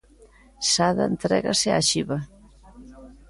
Sada 0.73 1.03
entrégase 1.11 1.67
á 1.77 1.79
xiba. 1.89 2.17